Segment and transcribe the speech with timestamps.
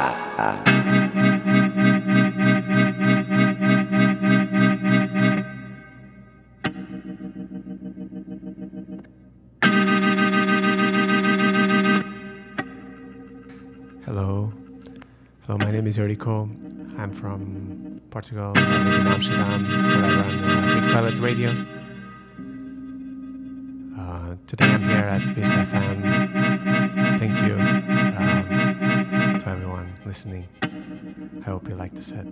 [0.00, 0.16] Hello.
[15.42, 16.48] Hello, my name is Eurico.
[16.98, 18.54] I'm from Portugal.
[18.56, 21.50] I live in Amsterdam, where I run uh, Big Toilet Radio.
[24.00, 26.02] Uh, today I'm here at VISLA FM.
[26.96, 27.59] So thank you
[30.10, 30.48] listening.
[30.60, 32.26] I hope you like the set.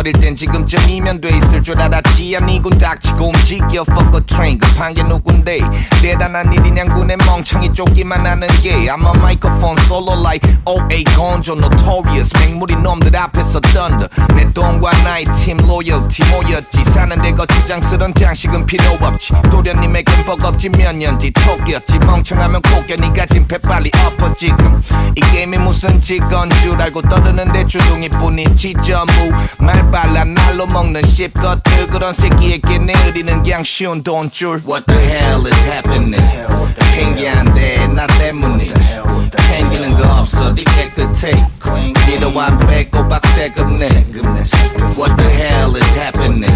[0.00, 2.34] 어릴 땐 지금쯤이면 돼 있을 줄 알았지.
[2.40, 4.58] 아니군 닥치고 움직여 fuck a train.
[4.58, 5.58] 급한 게 누군데?
[6.00, 8.86] 대단한 일이 냥군의 멍청이 쫓기만 하는 게.
[8.88, 12.30] I'm a microphone solo like OA 건조 notorious.
[12.38, 14.08] 맹물이 놈들 앞에서 thunder.
[14.36, 16.84] 내 돈과 나의 팀 로열티 모였지.
[16.84, 19.34] 사는데 거추장스런 장식은 필요 없지.
[19.50, 20.68] 도련님에겐 버겁지.
[20.68, 21.98] 몇 년지 톡이었지.
[22.06, 24.80] 멍청하면 고견이 가진 배 빨리 엎어 지금.
[25.16, 29.12] 이 게임이 무슨 직건 줄 알고 떠드는데 주둥이 뿐이지 전부
[29.58, 31.88] 말 빨라 날로 먹는 씹것들.
[31.88, 36.21] 그런 새끼에게 내리는 그냥 쉬운 돈줄 What the hell is happening
[36.93, 38.73] 신기한데 나 때문이
[39.49, 41.31] 생기는 거 없어 네 깨끗해
[42.05, 43.85] 필요한 빼고 박세금내
[44.97, 46.53] What the hell is happening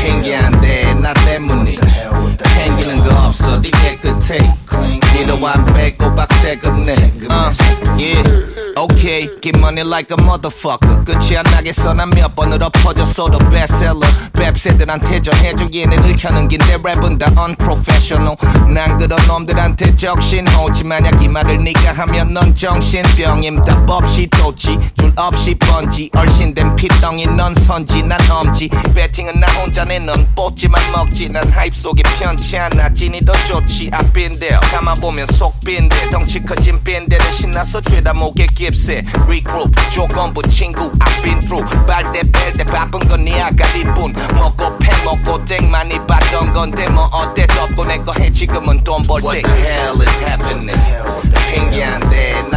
[0.00, 1.66] 신기한데 나 때문
[2.45, 3.61] 이 생기는 거 없어.
[3.61, 4.39] 네 깨끗해.
[5.13, 7.51] 필요한 빼고 박세금 내 uh,
[7.97, 8.57] yeah.
[8.77, 11.03] Okay, get money like a motherfucker.
[11.03, 11.93] 끝이 안 나겠어.
[11.93, 14.07] 난몇 번을 엎어졌어도 bestseller.
[14.33, 15.19] 뱁새들한테
[15.73, 18.35] 얘네들 켜는 긴데 랩은 다 unprofessional.
[18.71, 20.83] 난 그런 놈들한테 적신호지.
[20.83, 26.11] 만약 이 말을 네가 하면 넌 정신병임 답 없이 도치 줄 없이 번지.
[26.15, 28.03] 얼씬된 피덩이 넌 선지.
[28.03, 28.69] 난 엄지.
[28.93, 31.29] 배팅은 나 혼자 내넌 뽀찌만 먹지.
[31.29, 33.89] 난 하입 속에 편치 않아 찐이 더 좋지.
[33.91, 36.09] I've been there 감아보면 속 빈대.
[36.09, 39.03] 덩치 커진 빈대를 신나서 죄다 목에 깁세.
[39.27, 41.65] Regroup 조건부 친구 I've been through.
[41.85, 44.13] 빨대 뺄때 바쁜 건네 아가리뿐.
[44.35, 47.45] 먹고 팩 먹고 땡 많이 받던 건데 뭐 어때?
[47.47, 48.31] 덮고 내 거 해.
[48.31, 50.77] 지금은 돈벌때 What the hell is happening?
[51.55, 52.56] 신기한데 나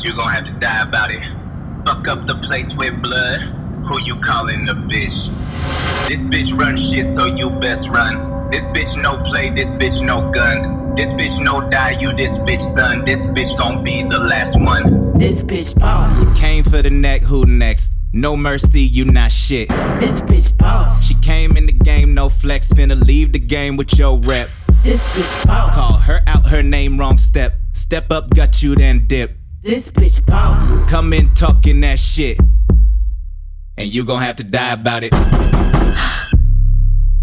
[0.00, 1.20] But you gonna have to die about it.
[1.84, 3.40] Fuck up the place with blood.
[3.84, 5.28] Who you calling a bitch?
[6.08, 8.50] This bitch run shit, so you best run.
[8.50, 10.66] This bitch no play, this bitch no guns.
[10.96, 13.04] This bitch no die, you this bitch son.
[13.04, 15.18] This bitch gon' be the last one.
[15.18, 16.10] This bitch boss.
[16.38, 17.92] Came for the neck, who next?
[18.14, 19.68] No mercy, you not shit.
[19.98, 21.04] This bitch boss.
[21.04, 24.48] She came in the game, no flex, finna leave the game with your rep.
[24.82, 25.74] This bitch boss.
[25.74, 27.58] Call her out her name, wrong step.
[27.72, 29.39] Step up, got you, then dip.
[29.62, 30.90] This bitch boss.
[30.90, 32.38] Come in talking that shit.
[33.76, 35.12] And you gon' have to die about it.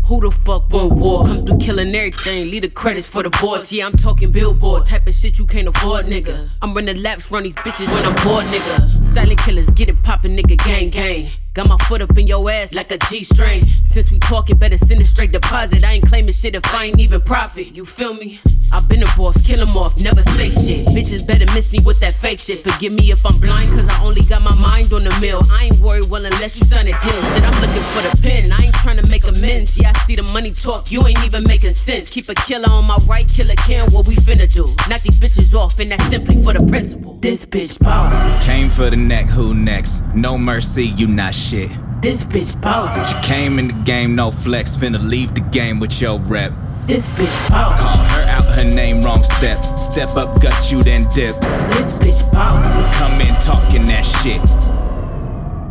[0.05, 1.25] Who the fuck want war?
[1.25, 3.73] Come through killing everything, leave the credits for the boards.
[3.73, 6.49] Yeah, I'm talking billboard, type of shit you can't afford, nigga.
[6.61, 9.03] I'm running laps, run these bitches when I'm bored, nigga.
[9.03, 11.31] Silent killers, get it poppin', nigga, gang, gang.
[11.57, 13.65] Got my foot up in your ass like a G string.
[13.83, 15.83] Since we talking, better send a straight deposit.
[15.83, 17.75] I ain't claiming shit if I ain't even profit.
[17.75, 18.39] You feel me?
[18.71, 20.85] i been a boss, kill 'em off, never say shit.
[20.87, 22.59] Bitches better miss me with that fake shit.
[22.59, 25.41] Forgive me if I'm blind, cause I only got my mind on the mill.
[25.49, 27.21] I ain't worried, well, unless you sign a deal.
[27.31, 28.51] Shit, I'm looking for the pen.
[28.51, 29.79] I ain't trying to make amends.
[29.79, 32.11] Yeah, I see the money talk, you ain't even making sense.
[32.11, 34.67] Keep a killer on my right, killer can, what we finna do.
[34.89, 37.17] Knock these bitches off, and that's simply for the principle.
[37.21, 38.13] This bitch boss.
[38.45, 40.03] Came for the neck, who next?
[40.13, 41.46] No mercy, you not shit.
[41.47, 43.13] This bitch boss.
[43.13, 46.51] You came in the game, no flex, finna leave the game with your rep.
[46.87, 47.79] This bitch boss.
[47.79, 49.63] Call her out her name, wrong step.
[49.79, 51.39] Step up, gut you, then dip.
[51.71, 52.97] This bitch boss.
[52.97, 54.41] Come in talking that shit.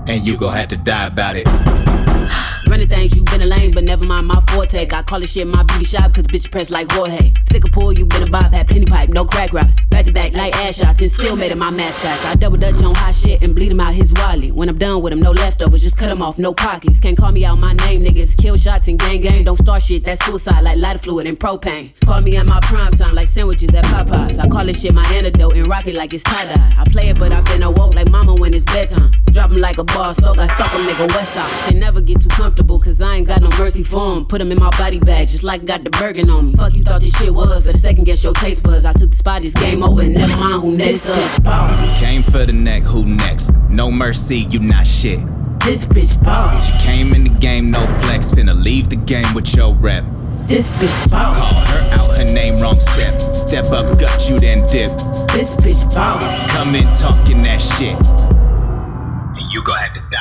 [0.09, 1.47] And you gon' have to die about it.
[2.69, 4.89] Running things, you been a lame, but never mind my forte.
[4.91, 7.33] I call this shit my beauty shop, cause bitch press like Jorge.
[7.47, 9.77] Stick a pull, you been a bob, had plenty pipe, no crack rocks.
[9.91, 12.33] Back to back like ass shots, and still made it my mascot.
[12.33, 14.53] I double dutch on hot shit and bleed him out his wallet.
[14.53, 17.01] When I'm done with him, no leftovers, just cut him off, no pockets.
[17.01, 18.37] Can't call me out my name, niggas.
[18.37, 21.93] Kill shots and gang gang, don't start shit, that's suicide like lighter fluid and propane.
[22.05, 24.39] Call me at my prime time like sandwiches at Popeyes.
[24.39, 26.73] I call this shit my antidote and rock it like it's tie dye.
[26.79, 29.13] I play it, but I've been awoke like mama when it's bedtime.
[29.31, 31.69] Drop him like a boss, so like fuck him, nigga, West Side.
[31.71, 34.25] Can never get too comfortable, cause I ain't got no mercy for him.
[34.25, 36.55] Put him in my body bag, just like got the Bergen on me.
[36.55, 38.85] Fuck you thought this shit was, but second guess your taste buds.
[38.85, 41.99] I took the spot, it's game over, and never mind who next up.
[41.99, 43.53] Came for the neck, who next?
[43.71, 45.19] No mercy, you not shit.
[45.65, 46.67] This bitch boss.
[46.67, 50.05] She came in the game, no flex, finna leave the game with your rep.
[50.47, 51.39] This bitch boss.
[51.39, 53.21] Call her out her name, wrong step.
[53.35, 54.93] Step up, gut you, then dip.
[55.35, 56.23] This bitch boss.
[56.53, 57.97] Come in talking that shit.
[59.37, 60.16] And You gonna have to die about it.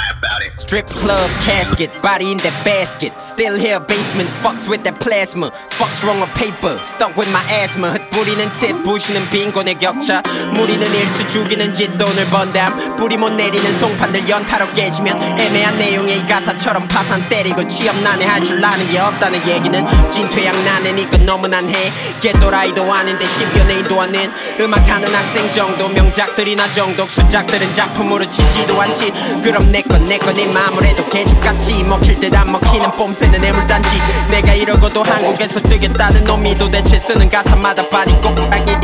[0.58, 3.14] Strip club casket, body in that basket.
[3.22, 5.52] Still here, basement, fucks with that plasma.
[5.78, 7.94] Fucks wrong on paper, stuck with my asthma.
[7.94, 10.24] 흩뿌리는 팁, 부시는 빈곤의 격차.
[10.56, 12.96] 무리는 일수 죽이는 짓 돈을 번담.
[12.96, 18.44] 뿌리 못 내리는 송판들 연타로 깨지면 애매한 내용의 이 가사처럼 파산 때리고 취업 난해 할
[18.46, 21.92] 줄 아는 게 없다는 얘기는 진퇴양 난해니까 너무 난해.
[22.22, 29.12] 개또라이도 아닌데 심연애인도 아는 음악하는 학생 정도 명작들이나 정독 수작들은 작품으로 치지도 않지.
[29.44, 33.90] 그럼 내건 내건 이 마무리도 개죽같이 먹힐 듯 안 먹히는 뽐새는 애물단지.
[34.30, 38.76] 내가 이러고도 한국에서 뜨겠다는 놈이 도대체 쓰는 가사마다 빠진 꼬랑이.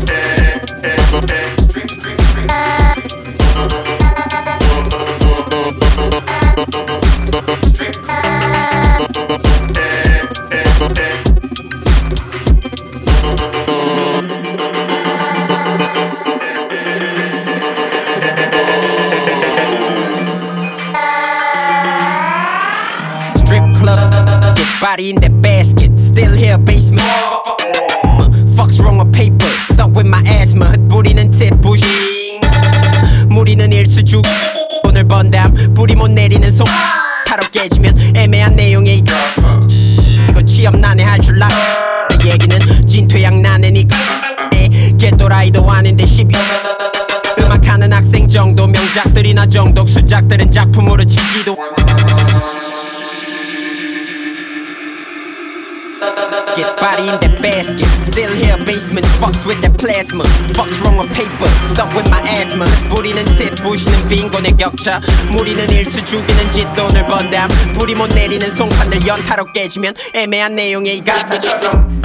[0.00, 0.39] Strip
[24.90, 25.90] body in that basket.
[25.98, 27.06] Still here, basement.
[28.56, 29.46] Fuck's wrong on paper.
[29.70, 30.72] Stuck with my asthma.
[31.30, 32.40] 팁, 부싱.
[33.28, 34.24] 무리는 일수죽.
[34.82, 35.54] 돈을 번담.
[35.74, 36.66] 뿌리 못 내리는 송.
[37.26, 39.14] 타로 깨지면 애매한 내용의 이거.
[40.28, 41.54] 이거 취업 난해 할줄 알아.
[42.18, 43.96] 내 얘기는 진퇴양 난해니까.
[44.98, 46.36] 개또라이도 아닌데 12.
[47.38, 51.16] 음악하는 학생 정도 명작들이나 정독 수작들은 작품으로 치
[56.80, 57.86] body in that basket.
[58.08, 59.06] Still here, basement.
[59.20, 60.24] Fucks with that plasma.
[60.56, 61.46] Fucks wrong on paper.
[61.70, 62.66] Stuck with my asthma.
[62.88, 65.00] 뿌리는 팁, 부시는 빈곤의 격차.
[65.30, 67.48] 무리는 일수 죽이는 짓 돈을 번담.
[67.78, 71.99] 뿌리 못 내리는 송판들 연타로 깨지면 애매한 내용의 이 가사처럼.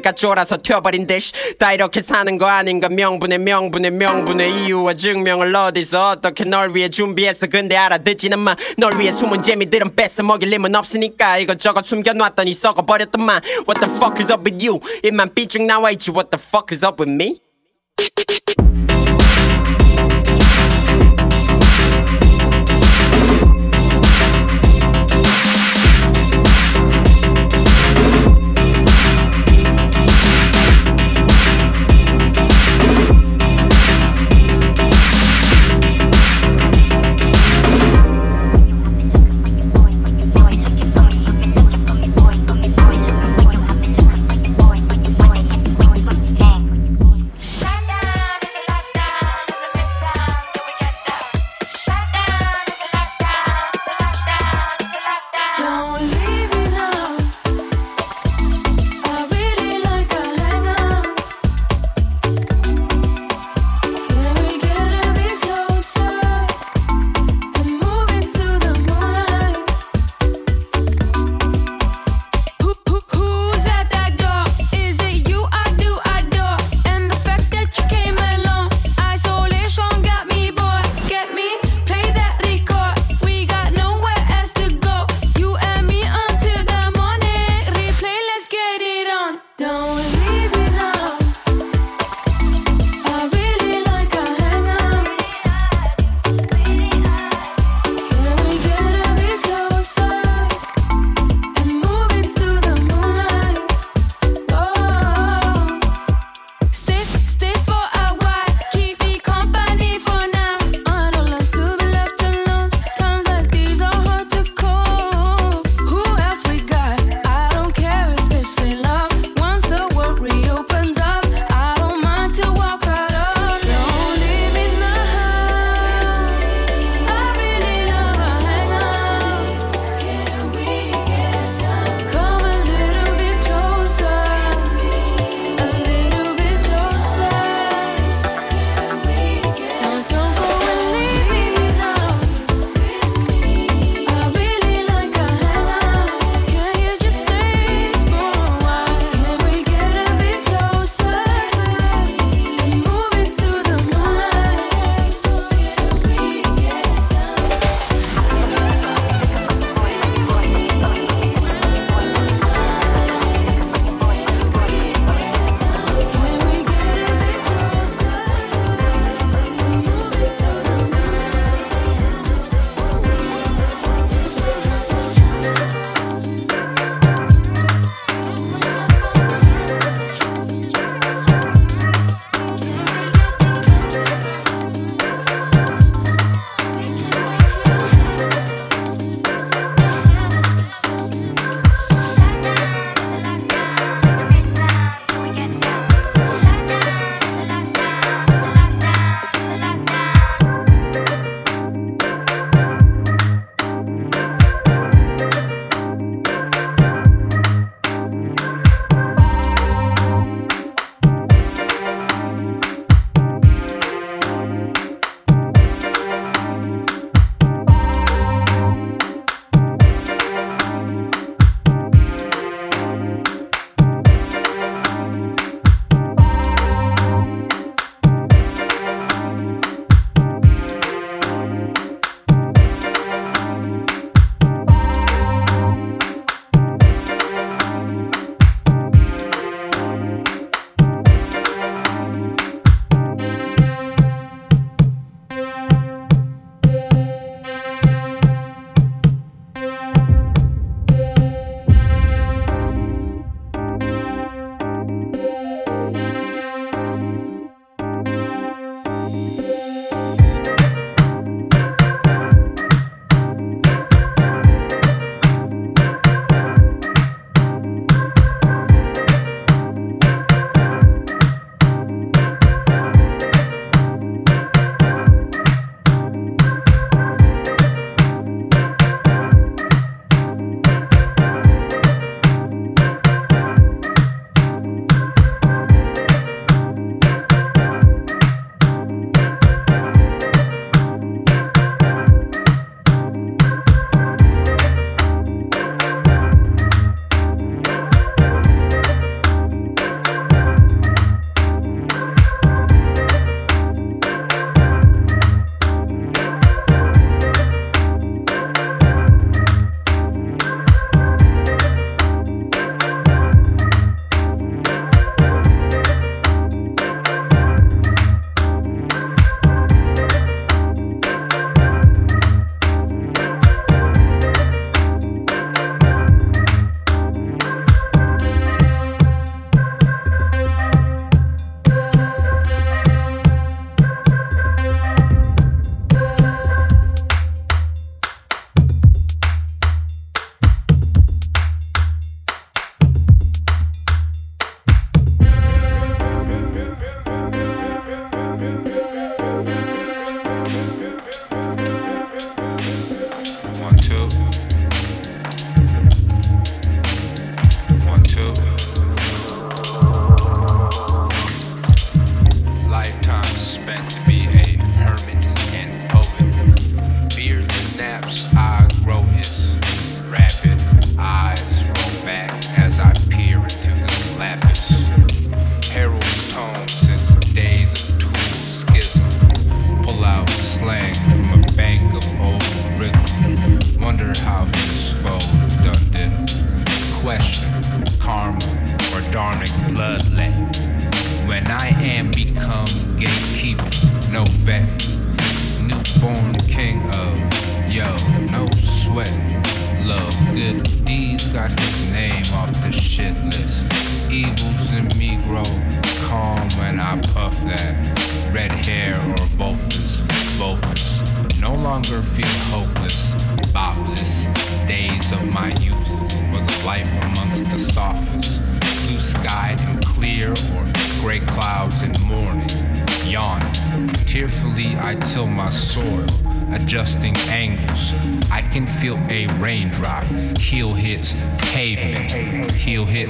[0.00, 5.54] 외국으로 뜰까 쫄아서 튀어버린 듯이 다 이렇게 사는 거 아닌가 명분의 명분의 명분의 이유와 증명을
[5.54, 7.46] 어디서 어떻게 널 위해 준비했어.
[7.46, 13.40] 근데 알아듣지는 마널 위해 숨은 재미들은 뺏어 먹일 힘은 없으니까 이것저것 숨겨놨더니 썩어버렸더만.
[13.68, 14.80] What the fuck is up with you?
[15.04, 16.10] 입만 삐쭉 나와있지.
[16.10, 17.38] What the fuck is up with me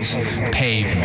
[0.01, 0.25] Heel
[0.55, 1.00] hits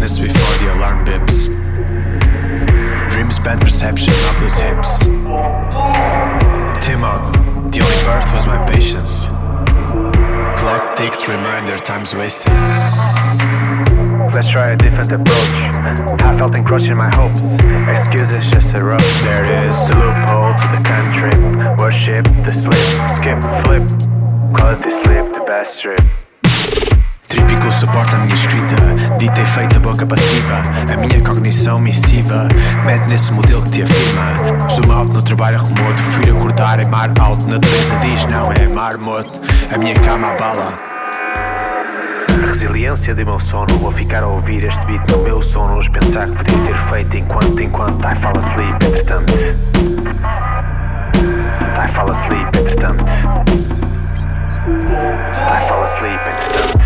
[0.00, 1.48] minutes before the alarm bips.
[3.10, 5.00] Dreams, bad perception, those hips.
[6.80, 9.26] Timon, the only birth was my patience.
[10.58, 12.50] Clock ticks, reminder, time's wasted.
[14.32, 15.52] Let's try a different approach.
[16.24, 17.42] I felt encroaching my hopes.
[17.42, 19.02] Excuses just a rope.
[19.20, 21.34] There is a loophole to the country.
[21.76, 22.86] Worship the slip,
[23.20, 23.84] skip, flip.
[24.56, 26.00] Quality sleep, the best trip.
[27.50, 28.76] Ficou suporte à minha escrita,
[29.18, 30.62] dita e feita boca passiva.
[30.92, 32.46] A minha cognição missiva.
[32.86, 34.70] Mete nesse modelo que te afirma.
[34.70, 37.48] Zoom alto no trabalho remoto, fui acordar em mar alto.
[37.48, 39.40] Natureza diz não, é mar morto.
[39.74, 40.64] A minha cama abala.
[42.52, 43.76] Resiliência de meu sono.
[43.78, 45.80] Vou ficar a ouvir este beat no meu sono.
[45.80, 48.06] Os pensar que podia ter feito enquanto, enquanto.
[48.06, 49.32] I fall asleep, entretanto.
[51.74, 53.04] I fall asleep, entretanto.
[54.66, 56.79] I fall asleep, entretanto.